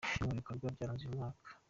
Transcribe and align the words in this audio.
Bimwe 0.15 0.25
mu 0.27 0.39
bikorwa 0.39 0.73
byaranze 0.75 1.03
uyu 1.05 1.17
mwaka. 1.17 1.49